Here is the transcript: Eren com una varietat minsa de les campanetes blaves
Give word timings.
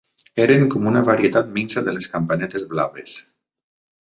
Eren 0.45 0.63
com 0.75 0.87
una 0.91 1.03
varietat 1.09 1.51
minsa 1.59 1.85
de 1.91 1.95
les 1.99 2.09
campanetes 2.17 2.67
blaves 2.73 3.19